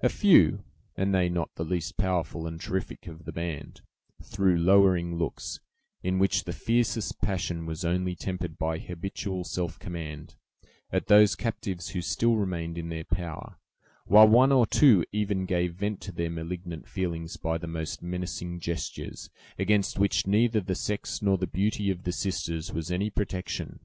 A 0.00 0.08
few, 0.08 0.64
and 0.96 1.14
they 1.14 1.28
not 1.28 1.54
the 1.54 1.62
least 1.64 1.96
powerful 1.96 2.48
and 2.48 2.60
terrific 2.60 3.06
of 3.06 3.26
the 3.26 3.30
band, 3.32 3.80
threw 4.20 4.56
lowering 4.58 5.14
looks, 5.18 5.60
in 6.02 6.18
which 6.18 6.42
the 6.42 6.52
fiercest 6.52 7.20
passion 7.20 7.64
was 7.64 7.84
only 7.84 8.16
tempered 8.16 8.58
by 8.58 8.80
habitual 8.80 9.44
self 9.44 9.78
command, 9.78 10.34
at 10.90 11.06
those 11.06 11.36
captives 11.36 11.90
who 11.90 12.02
still 12.02 12.34
remained 12.34 12.76
in 12.76 12.88
their 12.88 13.04
power, 13.04 13.56
while 14.04 14.26
one 14.26 14.50
or 14.50 14.66
two 14.66 15.04
even 15.12 15.46
gave 15.46 15.74
vent 15.74 16.00
to 16.00 16.10
their 16.10 16.28
malignant 16.28 16.88
feelings 16.88 17.36
by 17.36 17.56
the 17.56 17.68
most 17.68 18.02
menacing 18.02 18.58
gestures, 18.58 19.30
against 19.60 19.96
which 19.96 20.26
neither 20.26 20.58
the 20.60 20.74
sex 20.74 21.22
nor 21.22 21.38
the 21.38 21.46
beauty 21.46 21.88
of 21.88 22.02
the 22.02 22.10
sisters 22.10 22.72
was 22.72 22.90
any 22.90 23.10
protection. 23.10 23.78